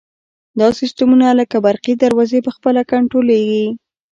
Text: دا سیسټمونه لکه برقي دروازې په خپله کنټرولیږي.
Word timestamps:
دا 0.59 0.67
سیسټمونه 0.79 1.27
لکه 1.39 1.57
برقي 1.67 1.93
دروازې 2.03 2.39
په 2.45 2.51
خپله 2.55 2.81
کنټرولیږي. 2.91 3.65